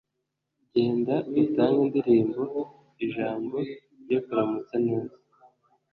genda, 0.71 1.15
utange 1.41 1.81
indirimbo, 1.85 2.43
ijambo 3.05 3.55
ryo 4.01 4.19
kuramutsa 4.25 4.75
neza 4.87 5.15